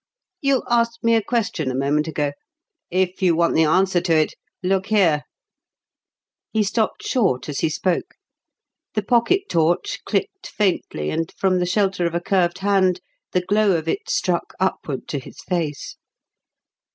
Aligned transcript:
You 0.41 0.63
asked 0.67 1.03
me 1.03 1.13
a 1.13 1.21
question 1.21 1.69
a 1.69 1.75
moment 1.75 2.07
ago. 2.07 2.31
If 2.89 3.21
you 3.21 3.35
want 3.35 3.53
the 3.53 3.65
answer 3.65 4.01
to 4.01 4.13
it 4.15 4.33
look 4.63 4.87
here." 4.87 5.25
He 6.51 6.63
stopped 6.63 7.03
short 7.05 7.47
as 7.47 7.59
he 7.59 7.69
spoke; 7.69 8.15
the 8.95 9.03
pocket 9.03 9.41
torch 9.47 9.99
clicked 10.03 10.47
faintly 10.47 11.11
and 11.11 11.31
from 11.37 11.59
the 11.59 11.67
shelter 11.67 12.07
of 12.07 12.15
a 12.15 12.19
curved 12.19 12.57
hand, 12.65 12.99
the 13.31 13.41
glow 13.41 13.77
of 13.77 13.87
it 13.87 14.09
struck 14.09 14.55
upward 14.59 15.07
to 15.09 15.19
his 15.19 15.39
face. 15.43 15.97